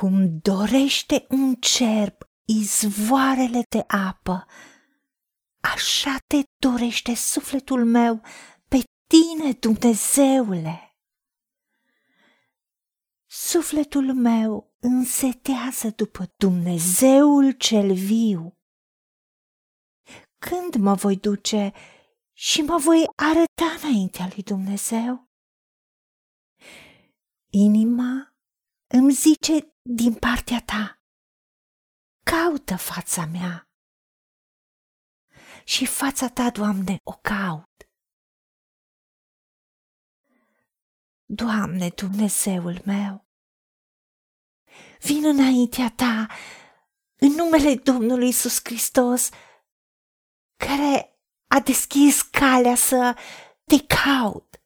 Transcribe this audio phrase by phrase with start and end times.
[0.00, 4.46] Cum dorește un cerb izvoarele de apă,
[5.60, 8.22] așa te dorește sufletul meu
[8.68, 10.96] pe tine, Dumnezeule.
[13.26, 18.58] Sufletul meu însetează după Dumnezeul cel viu.
[20.38, 21.72] Când mă voi duce
[22.32, 25.28] și mă voi arăta înaintea lui Dumnezeu?
[27.50, 28.34] Inima
[28.92, 31.02] îmi zice din partea ta,
[32.24, 33.68] caută fața mea.
[35.64, 37.88] Și fața ta, Doamne, o caut.
[41.24, 43.28] Doamne, Dumnezeul meu,
[45.00, 46.26] vin înaintea ta
[47.16, 49.28] în numele Domnului Isus Hristos,
[50.56, 53.16] care a deschis calea să
[53.64, 54.62] te caut,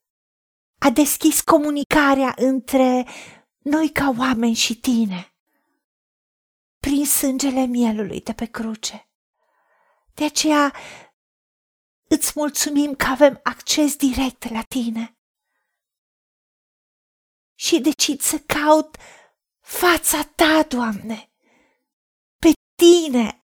[0.78, 3.06] a deschis comunicarea între
[3.64, 5.34] noi ca oameni și tine,
[6.78, 9.08] prin sângele mielului de pe cruce.
[10.14, 10.74] De aceea
[12.08, 15.18] îți mulțumim că avem acces direct la tine.
[17.54, 18.96] Și decid să caut
[19.60, 21.32] fața ta, Doamne,
[22.38, 23.44] pe tine,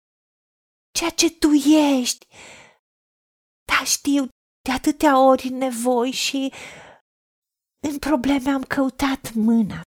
[0.91, 1.51] ceea ce tu
[1.99, 2.27] ești.
[3.65, 4.27] Da, știu,
[4.61, 6.53] de atâtea ori în nevoi și
[7.79, 9.86] în probleme am căutat mâna ta,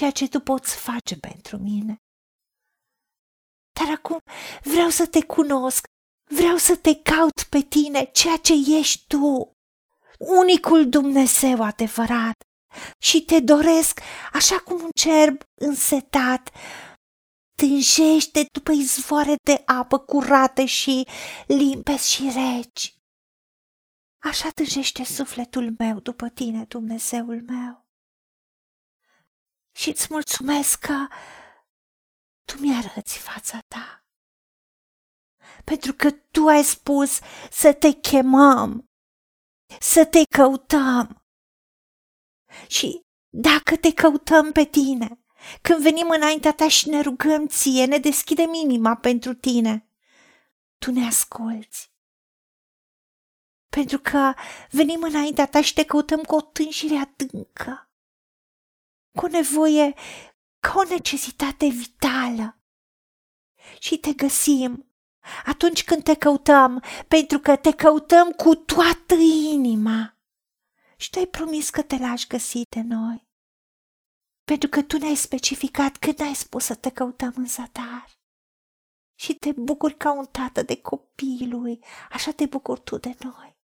[0.00, 1.96] ceea ce tu poți face pentru mine.
[3.72, 4.18] Dar acum
[4.62, 5.86] vreau să te cunosc,
[6.30, 9.52] vreau să te caut pe tine, ceea ce ești tu,
[10.18, 12.42] unicul Dumnezeu adevărat.
[12.98, 14.00] Și te doresc
[14.32, 16.50] așa cum un cerb însetat
[17.56, 21.06] tânjește după izvoare de apă curate și
[21.46, 22.94] limpezi și reci.
[24.22, 27.89] Așa tânjește sufletul meu după tine, Dumnezeul meu.
[29.80, 31.06] Și îți mulțumesc că
[32.44, 34.04] tu mi-arăți fața ta.
[35.64, 37.18] Pentru că tu ai spus
[37.50, 38.90] să te chemăm,
[39.80, 41.24] să te căutăm.
[42.66, 45.24] Și dacă te căutăm pe tine,
[45.62, 49.88] când venim înaintea ta și ne rugăm ție, ne deschidem inima pentru tine,
[50.78, 51.92] tu ne asculți.
[53.68, 54.34] Pentru că
[54.70, 57.89] venim înaintea ta și te căutăm cu o tânjire adâncă,
[59.18, 59.94] cu o nevoie
[60.58, 62.60] ca o necesitate vitală.
[63.78, 64.90] Și te găsim
[65.44, 69.14] atunci când te căutăm, pentru că te căutăm cu toată
[69.52, 70.16] inima.
[70.96, 73.28] Și tu ai promis că te lași găsi de noi.
[74.44, 78.18] Pentru că tu ne-ai specificat când ai spus să te căutăm în zadar.
[79.14, 83.58] Și te bucuri ca un tată de copii lui, așa te bucuri tu de noi.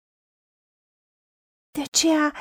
[1.70, 2.34] De aceea,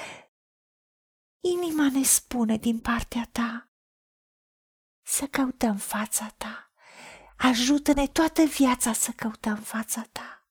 [1.44, 3.72] inima ne spune din partea ta
[5.06, 6.72] să căutăm fața ta.
[7.38, 10.48] Ajută-ne toată viața să căutăm fața ta,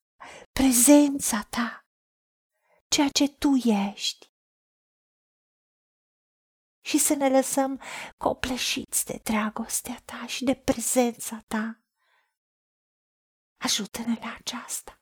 [0.53, 1.87] prezența ta,
[2.89, 4.31] ceea ce tu ești.
[6.85, 7.81] Și să ne lăsăm
[8.17, 11.83] copleșiți de dragostea ta și de prezența ta.
[13.57, 15.02] Ajută-ne la aceasta.